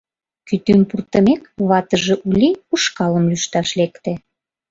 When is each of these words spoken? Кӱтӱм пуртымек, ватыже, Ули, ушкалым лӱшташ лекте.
Кӱтӱм 0.47 0.79
пуртымек, 0.89 1.41
ватыже, 1.69 2.13
Ули, 2.27 2.49
ушкалым 2.73 3.25
лӱшташ 3.31 3.69
лекте. 3.79 4.13